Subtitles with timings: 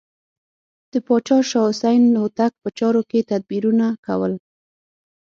[0.91, 4.33] د پاچا شاه حسین هوتک په چارو کې تدبیرونه کول.